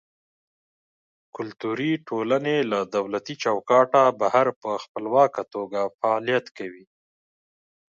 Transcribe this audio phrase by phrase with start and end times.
[1.35, 6.85] کلتوري ټولنې له دولتي چوکاټه بهر په خپلواکه توګه فعالیت کوي.